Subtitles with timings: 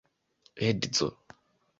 [0.67, 1.07] edzo